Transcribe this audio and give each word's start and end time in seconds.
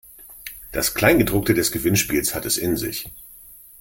Das 0.71 0.95
Kleingedruckte 0.95 1.53
des 1.53 1.71
Gewinnspiels 1.71 2.33
hat 2.33 2.47
es 2.47 2.57
in 2.57 2.75
sich. 2.75 3.11